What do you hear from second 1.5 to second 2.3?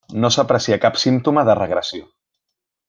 de regressió.